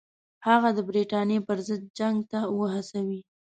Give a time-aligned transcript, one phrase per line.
[0.47, 3.19] هغه د برټانیې پر ضد جنګ ته وهڅوي.